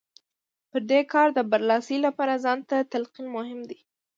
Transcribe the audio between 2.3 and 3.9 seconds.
ځان ته تلقين مهم دی.